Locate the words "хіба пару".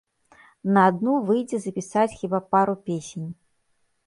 2.23-2.75